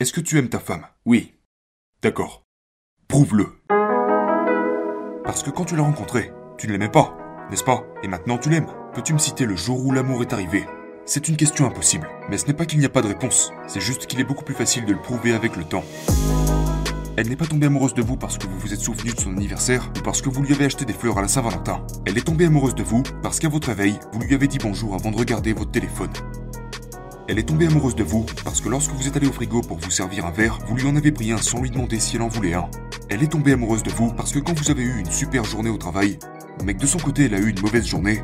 [0.00, 0.86] Est-ce que tu aimes ta femme?
[1.06, 1.34] Oui.
[2.02, 2.44] D'accord.
[3.08, 3.48] Prouve-le.
[5.24, 7.18] Parce que quand tu l'as rencontrée, tu ne l'aimais pas,
[7.50, 7.84] n'est-ce pas?
[8.04, 8.68] Et maintenant tu l'aimes.
[8.94, 10.64] Peux-tu me citer le jour où l'amour est arrivé?
[11.04, 12.08] C'est une question impossible.
[12.30, 14.44] Mais ce n'est pas qu'il n'y a pas de réponse, c'est juste qu'il est beaucoup
[14.44, 15.84] plus facile de le prouver avec le temps.
[17.16, 19.32] Elle n'est pas tombée amoureuse de vous parce que vous vous êtes souvenu de son
[19.32, 21.84] anniversaire ou parce que vous lui avez acheté des fleurs à la Saint-Valentin.
[22.06, 24.94] Elle est tombée amoureuse de vous parce qu'à votre réveil, vous lui avez dit bonjour
[24.94, 26.12] avant de regarder votre téléphone.
[27.28, 29.76] Elle est tombée amoureuse de vous parce que lorsque vous êtes allé au frigo pour
[29.76, 32.22] vous servir un verre, vous lui en avez pris un sans lui demander si elle
[32.22, 32.70] en voulait un.
[33.10, 35.68] Elle est tombée amoureuse de vous parce que quand vous avez eu une super journée
[35.68, 36.18] au travail,
[36.64, 38.22] mais que de son côté elle a eu une mauvaise journée,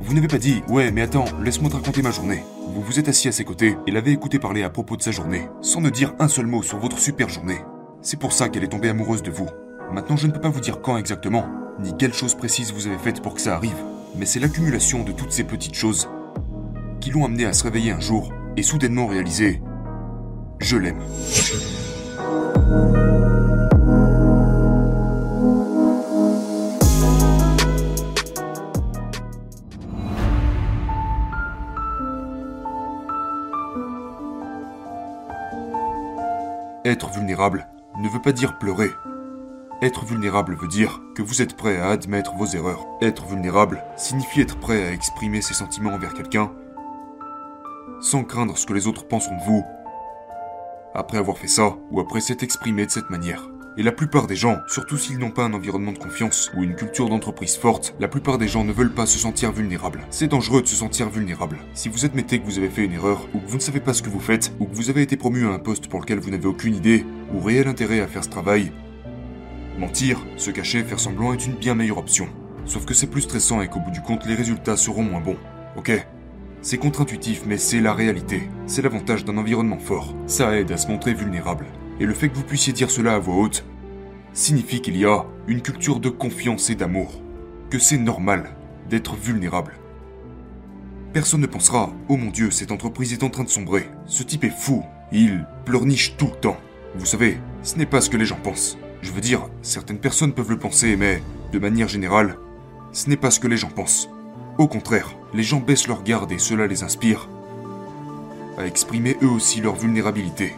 [0.00, 2.44] vous n'avez pas dit Ouais, mais attends, laisse-moi te raconter ma journée.
[2.72, 5.10] Vous vous êtes assis à ses côtés et l'avez écouté parler à propos de sa
[5.10, 7.58] journée, sans ne dire un seul mot sur votre super journée.
[8.00, 9.48] C'est pour ça qu'elle est tombée amoureuse de vous.
[9.92, 11.46] Maintenant, je ne peux pas vous dire quand exactement,
[11.80, 13.82] ni quelle chose précise vous avez faite pour que ça arrive,
[14.16, 16.08] mais c'est l'accumulation de toutes ces petites choses
[17.00, 19.60] qui l'ont amené à se réveiller un jour et soudainement réaliser
[20.60, 21.00] Je l'aime.
[36.84, 37.66] Être vulnérable
[38.00, 38.90] ne veut pas dire pleurer.
[39.82, 42.86] Être vulnérable veut dire que vous êtes prêt à admettre vos erreurs.
[43.02, 46.52] Être vulnérable signifie être prêt à exprimer ses sentiments envers quelqu'un
[48.00, 49.64] sans craindre ce que les autres penseront de vous.
[50.94, 53.48] Après avoir fait ça, ou après s'être exprimé de cette manière.
[53.78, 56.74] Et la plupart des gens, surtout s'ils n'ont pas un environnement de confiance ou une
[56.74, 60.06] culture d'entreprise forte, la plupart des gens ne veulent pas se sentir vulnérables.
[60.08, 61.58] C'est dangereux de se sentir vulnérable.
[61.74, 63.92] Si vous admettez que vous avez fait une erreur, ou que vous ne savez pas
[63.92, 66.20] ce que vous faites, ou que vous avez été promu à un poste pour lequel
[66.20, 68.72] vous n'avez aucune idée, ou réel intérêt à faire ce travail,
[69.78, 72.28] mentir, se cacher, faire semblant est une bien meilleure option.
[72.64, 75.36] Sauf que c'est plus stressant et qu'au bout du compte, les résultats seront moins bons.
[75.76, 75.92] Ok?
[76.66, 78.50] C'est contre-intuitif, mais c'est la réalité.
[78.66, 80.16] C'est l'avantage d'un environnement fort.
[80.26, 81.66] Ça aide à se montrer vulnérable.
[82.00, 83.64] Et le fait que vous puissiez dire cela à voix haute
[84.32, 87.22] signifie qu'il y a une culture de confiance et d'amour.
[87.70, 88.56] Que c'est normal
[88.90, 89.74] d'être vulnérable.
[91.12, 93.88] Personne ne pensera Oh mon Dieu, cette entreprise est en train de sombrer.
[94.06, 94.82] Ce type est fou.
[95.12, 96.58] Il pleurniche tout le temps.
[96.96, 98.76] Vous savez, ce n'est pas ce que les gens pensent.
[99.02, 101.22] Je veux dire, certaines personnes peuvent le penser, mais
[101.52, 102.38] de manière générale,
[102.90, 104.08] ce n'est pas ce que les gens pensent.
[104.58, 107.28] Au contraire, les gens baissent leur garde et cela les inspire
[108.56, 110.54] à exprimer eux aussi leur vulnérabilité.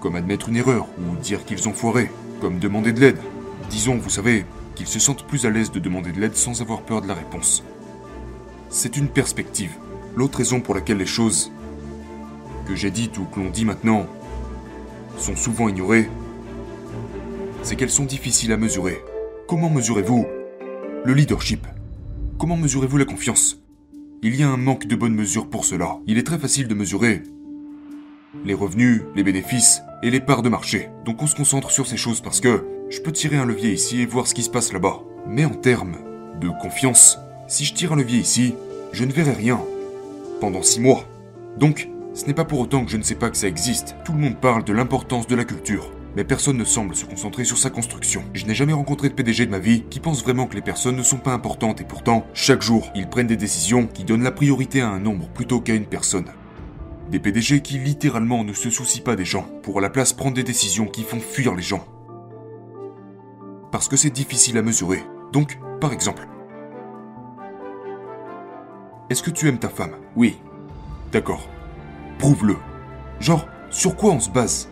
[0.00, 2.08] Comme admettre une erreur ou dire qu'ils ont foiré,
[2.40, 3.18] comme demander de l'aide.
[3.68, 4.46] Disons, vous savez,
[4.76, 7.14] qu'ils se sentent plus à l'aise de demander de l'aide sans avoir peur de la
[7.14, 7.64] réponse.
[8.68, 9.72] C'est une perspective.
[10.14, 11.50] L'autre raison pour laquelle les choses
[12.68, 14.06] que j'ai dites ou que l'on dit maintenant
[15.18, 16.08] sont souvent ignorées,
[17.62, 19.02] c'est qu'elles sont difficiles à mesurer.
[19.48, 20.26] Comment mesurez-vous
[21.04, 21.66] le leadership?
[22.38, 23.65] Comment mesurez-vous la confiance?
[24.22, 25.98] Il y a un manque de bonne mesure pour cela.
[26.06, 27.22] Il est très facile de mesurer
[28.44, 30.88] les revenus, les bénéfices et les parts de marché.
[31.04, 34.00] Donc on se concentre sur ces choses parce que je peux tirer un levier ici
[34.00, 35.02] et voir ce qui se passe là-bas.
[35.28, 35.98] Mais en termes
[36.40, 38.54] de confiance, si je tire un levier ici,
[38.92, 39.60] je ne verrai rien
[40.40, 41.04] pendant six mois.
[41.58, 43.96] Donc, ce n'est pas pour autant que je ne sais pas que ça existe.
[44.04, 47.44] Tout le monde parle de l'importance de la culture mais personne ne semble se concentrer
[47.44, 48.24] sur sa construction.
[48.32, 50.96] Je n'ai jamais rencontré de PDG de ma vie qui pense vraiment que les personnes
[50.96, 54.32] ne sont pas importantes et pourtant, chaque jour, ils prennent des décisions qui donnent la
[54.32, 56.24] priorité à un nombre plutôt qu'à une personne.
[57.10, 60.34] Des PDG qui littéralement ne se soucient pas des gens, pour à la place prendre
[60.34, 61.86] des décisions qui font fuir les gens.
[63.70, 65.02] Parce que c'est difficile à mesurer.
[65.34, 66.26] Donc, par exemple,
[69.10, 69.96] est-ce que tu aimes ta femme?
[70.16, 70.38] Oui.
[71.12, 71.46] D'accord.
[72.18, 72.56] Prouve-le.
[73.20, 74.70] Genre, sur quoi on se base?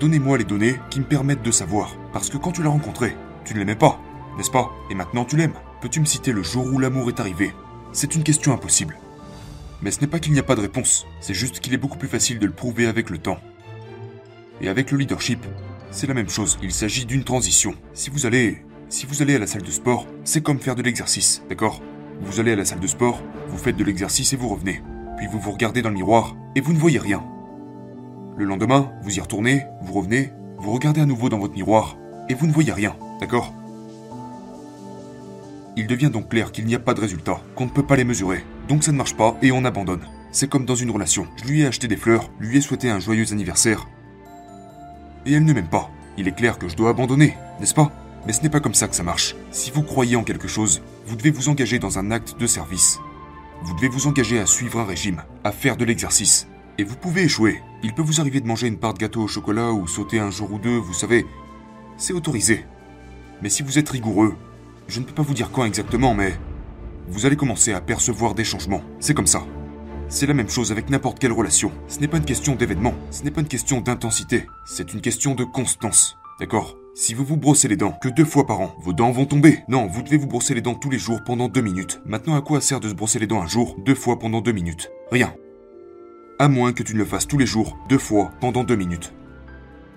[0.00, 1.96] Donnez-moi les données qui me permettent de savoir.
[2.12, 4.00] Parce que quand tu l'as rencontré, tu ne l'aimais pas,
[4.36, 4.70] n'est-ce pas?
[4.90, 5.54] Et maintenant tu l'aimes.
[5.80, 7.52] Peux-tu me citer le jour où l'amour est arrivé?
[7.92, 8.98] C'est une question impossible.
[9.82, 11.98] Mais ce n'est pas qu'il n'y a pas de réponse, c'est juste qu'il est beaucoup
[11.98, 13.38] plus facile de le prouver avec le temps.
[14.60, 15.44] Et avec le leadership,
[15.90, 17.74] c'est la même chose, il s'agit d'une transition.
[17.92, 20.82] Si vous allez si vous allez à la salle de sport, c'est comme faire de
[20.82, 21.82] l'exercice, d'accord?
[22.22, 24.80] Vous allez à la salle de sport, vous faites de l'exercice et vous revenez.
[25.16, 27.24] Puis vous vous regardez dans le miroir et vous ne voyez rien.
[28.36, 31.96] Le lendemain, vous y retournez, vous revenez, vous regardez à nouveau dans votre miroir,
[32.28, 33.54] et vous ne voyez rien, d'accord?
[35.74, 38.04] Il devient donc clair qu'il n'y a pas de résultat, qu'on ne peut pas les
[38.04, 40.06] mesurer, donc ça ne marche pas et on abandonne.
[40.32, 41.26] C'est comme dans une relation.
[41.36, 43.88] Je lui ai acheté des fleurs, lui ai souhaité un joyeux anniversaire,
[45.24, 45.90] et elle ne m'aime pas.
[46.18, 47.90] Il est clair que je dois abandonner, n'est-ce pas?
[48.26, 49.34] Mais ce n'est pas comme ça que ça marche.
[49.50, 52.98] Si vous croyez en quelque chose, vous devez vous engager dans un acte de service.
[53.62, 56.48] Vous devez vous engager à suivre un régime, à faire de l'exercice,
[56.78, 57.62] et vous pouvez échouer.
[57.82, 60.30] Il peut vous arriver de manger une part de gâteau au chocolat ou sauter un
[60.30, 61.26] jour ou deux, vous savez.
[61.96, 62.64] C'est autorisé.
[63.42, 64.34] Mais si vous êtes rigoureux,
[64.88, 66.34] je ne peux pas vous dire quand exactement, mais
[67.08, 68.82] vous allez commencer à percevoir des changements.
[69.00, 69.44] C'est comme ça.
[70.08, 71.72] C'est la même chose avec n'importe quelle relation.
[71.88, 75.34] Ce n'est pas une question d'événement, ce n'est pas une question d'intensité, c'est une question
[75.34, 76.16] de constance.
[76.38, 76.76] D'accord?
[76.94, 79.60] Si vous vous brossez les dents que deux fois par an, vos dents vont tomber.
[79.68, 82.00] Non, vous devez vous brosser les dents tous les jours pendant deux minutes.
[82.06, 84.52] Maintenant, à quoi sert de se brosser les dents un jour, deux fois pendant deux
[84.52, 84.90] minutes?
[85.10, 85.34] Rien.
[86.38, 89.14] À moins que tu ne le fasses tous les jours, deux fois, pendant deux minutes.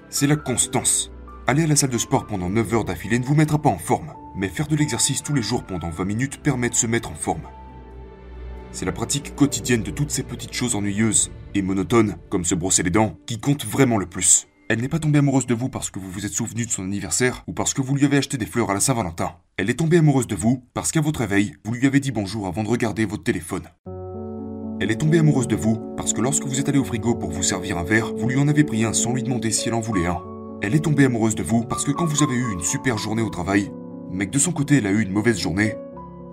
[0.09, 1.11] C'est la constance.
[1.47, 3.77] Aller à la salle de sport pendant 9 heures d'affilée ne vous mettra pas en
[3.77, 7.11] forme, mais faire de l'exercice tous les jours pendant 20 minutes permet de se mettre
[7.11, 7.41] en forme.
[8.71, 12.83] C'est la pratique quotidienne de toutes ces petites choses ennuyeuses et monotones, comme se brosser
[12.83, 14.47] les dents, qui compte vraiment le plus.
[14.69, 16.83] Elle n'est pas tombée amoureuse de vous parce que vous vous êtes souvenu de son
[16.83, 19.33] anniversaire ou parce que vous lui avez acheté des fleurs à la Saint-Valentin.
[19.57, 22.47] Elle est tombée amoureuse de vous parce qu'à votre réveil, vous lui avez dit bonjour
[22.47, 23.63] avant de regarder votre téléphone.
[24.81, 27.31] Elle est tombée amoureuse de vous parce que lorsque vous êtes allé au frigo pour
[27.31, 29.73] vous servir un verre, vous lui en avez pris un sans lui demander si elle
[29.73, 30.23] en voulait un.
[30.61, 33.21] Elle est tombée amoureuse de vous parce que quand vous avez eu une super journée
[33.21, 33.73] au travail,
[34.09, 35.75] mais que de son côté elle a eu une mauvaise journée,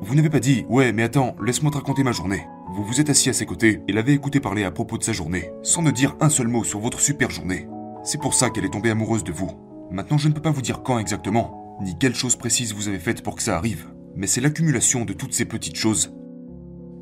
[0.00, 2.46] vous n'avez pas dit Ouais, mais attends, laisse-moi te raconter ma journée.
[2.72, 5.12] Vous vous êtes assis à ses côtés et l'avez écouté parler à propos de sa
[5.12, 7.66] journée, sans ne dire un seul mot sur votre super journée.
[8.04, 9.50] C'est pour ça qu'elle est tombée amoureuse de vous.
[9.90, 13.00] Maintenant, je ne peux pas vous dire quand exactement, ni quelle chose précise vous avez
[13.00, 16.12] faite pour que ça arrive, mais c'est l'accumulation de toutes ces petites choses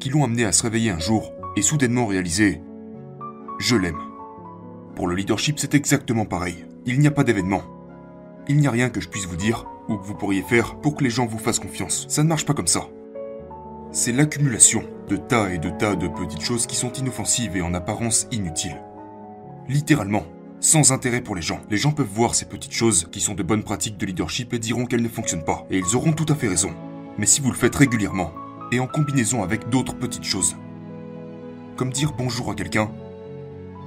[0.00, 2.60] qui l'ont amené à se réveiller un jour et soudainement réaliser
[3.58, 4.00] Je l'aime.
[4.94, 6.64] Pour le leadership, c'est exactement pareil.
[6.86, 7.62] Il n'y a pas d'événement.
[8.48, 10.94] Il n'y a rien que je puisse vous dire ou que vous pourriez faire pour
[10.94, 12.06] que les gens vous fassent confiance.
[12.08, 12.88] Ça ne marche pas comme ça.
[13.92, 17.74] C'est l'accumulation de tas et de tas de petites choses qui sont inoffensives et en
[17.74, 18.80] apparence inutiles.
[19.68, 20.24] Littéralement,
[20.60, 21.60] sans intérêt pour les gens.
[21.70, 24.58] Les gens peuvent voir ces petites choses qui sont de bonnes pratiques de leadership et
[24.58, 25.66] diront qu'elles ne fonctionnent pas.
[25.70, 26.72] Et ils auront tout à fait raison.
[27.18, 28.32] Mais si vous le faites régulièrement,
[28.72, 30.56] et en combinaison avec d'autres petites choses,
[31.76, 32.90] comme dire bonjour à quelqu'un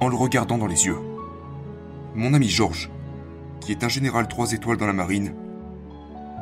[0.00, 0.98] en le regardant dans les yeux.
[2.14, 2.90] Mon ami Georges,
[3.60, 5.34] qui est un général 3 étoiles dans la marine,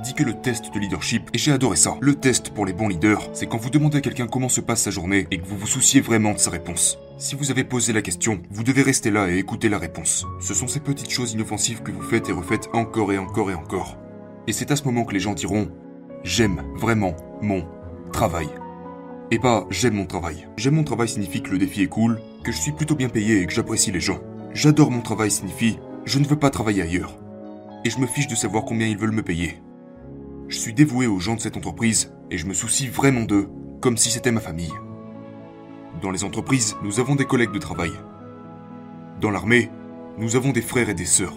[0.02, 2.88] dit que le test de leadership, et j'ai adoré ça, le test pour les bons
[2.88, 5.56] leaders, c'est quand vous demandez à quelqu'un comment se passe sa journée et que vous
[5.56, 6.98] vous souciez vraiment de sa réponse.
[7.18, 10.26] Si vous avez posé la question, vous devez rester là et écouter la réponse.
[10.40, 13.54] Ce sont ces petites choses inoffensives que vous faites et refaites encore et encore et
[13.54, 13.96] encore.
[14.46, 15.68] Et c'est à ce moment que les gens diront
[16.22, 17.64] J'aime vraiment mon
[18.12, 18.48] travail.
[19.30, 20.48] Et pas j'aime mon travail.
[20.56, 23.40] J'aime mon travail signifie que le défi est cool, que je suis plutôt bien payé
[23.40, 24.20] et que j'apprécie les gens.
[24.54, 27.18] J'adore mon travail signifie je ne veux pas travailler ailleurs.
[27.84, 29.60] Et je me fiche de savoir combien ils veulent me payer.
[30.48, 33.48] Je suis dévoué aux gens de cette entreprise et je me soucie vraiment d'eux,
[33.80, 34.72] comme si c'était ma famille.
[36.00, 37.90] Dans les entreprises, nous avons des collègues de travail.
[39.20, 39.70] Dans l'armée,
[40.16, 41.34] nous avons des frères et des sœurs.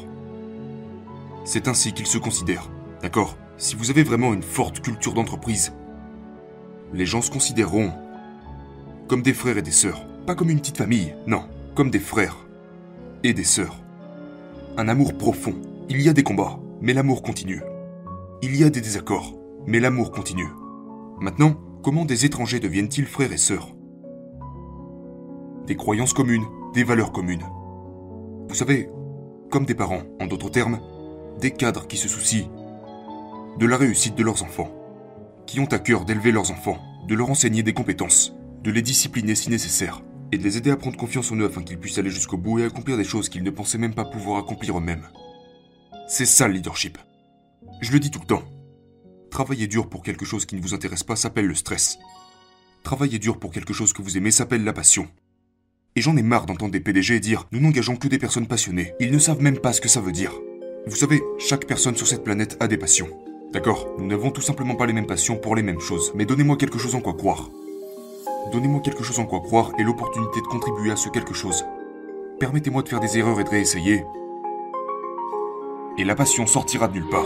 [1.46, 2.70] C'est ainsi qu'ils se considèrent,
[3.02, 3.36] d'accord?
[3.58, 5.74] Si vous avez vraiment une forte culture d'entreprise,
[6.94, 7.92] les gens se considéreront
[9.08, 10.06] comme des frères et des sœurs.
[10.26, 11.44] Pas comme une petite famille, non,
[11.76, 12.38] comme des frères
[13.24, 13.82] et des sœurs.
[14.78, 15.56] Un amour profond.
[15.90, 17.62] Il y a des combats, mais l'amour continue.
[18.42, 19.34] Il y a des désaccords,
[19.66, 20.48] mais l'amour continue.
[21.20, 23.76] Maintenant, comment des étrangers deviennent-ils frères et sœurs?
[25.66, 27.46] Des croyances communes, des valeurs communes.
[28.48, 28.90] Vous savez,
[29.50, 30.80] comme des parents, en d'autres termes,
[31.40, 32.50] des cadres qui se soucient
[33.58, 34.72] de la réussite de leurs enfants,
[35.50, 39.34] qui ont à cœur d'élever leurs enfants, de leur enseigner des compétences, de les discipliner
[39.34, 42.12] si nécessaire, et de les aider à prendre confiance en eux afin qu'ils puissent aller
[42.12, 45.08] jusqu'au bout et accomplir des choses qu'ils ne pensaient même pas pouvoir accomplir eux-mêmes.
[46.08, 47.00] C'est ça le leadership.
[47.82, 48.44] Je le dis tout le temps.
[49.32, 51.98] Travailler dur pour quelque chose qui ne vous intéresse pas s'appelle le stress.
[52.84, 55.08] Travailler dur pour quelque chose que vous aimez s'appelle la passion.
[55.96, 58.94] Et j'en ai marre d'entendre des PDG dire Nous n'engageons que des personnes passionnées.
[59.00, 60.34] Ils ne savent même pas ce que ça veut dire.
[60.86, 63.10] Vous savez, chaque personne sur cette planète a des passions.
[63.52, 66.12] D'accord Nous n'avons tout simplement pas les mêmes passions pour les mêmes choses.
[66.14, 67.50] Mais donnez-moi quelque chose en quoi croire.
[68.52, 71.66] Donnez-moi quelque chose en quoi croire et l'opportunité de contribuer à ce quelque chose.
[72.40, 74.06] Permettez-moi de faire des erreurs et de réessayer.
[75.98, 77.26] Et la passion sortira de nulle part.